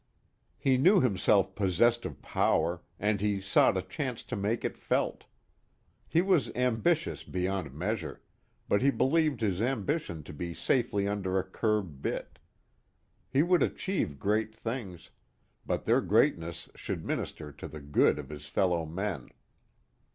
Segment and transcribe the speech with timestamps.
[0.57, 5.25] He knew himself possessed of power, and he sought a chance to make it felt.
[6.07, 8.19] He was ambitious beyond measure,
[8.67, 12.39] but he believed his ambition to be safely under a curb bit.
[13.29, 15.11] He would achieve great things,
[15.67, 19.29] but their greatness should minister to the good of his fellow men.